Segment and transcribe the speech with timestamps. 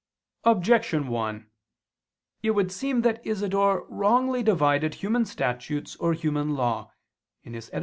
[0.45, 1.47] Objection 1:
[2.41, 6.91] It would seem that Isidore wrongly divided human statutes or human law
[7.45, 7.79] (Etym.